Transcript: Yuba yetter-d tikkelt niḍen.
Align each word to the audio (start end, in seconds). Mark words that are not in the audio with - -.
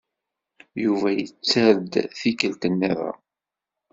Yuba 0.83 1.09
yetter-d 1.17 1.93
tikkelt 2.19 2.63
niḍen. 2.71 3.17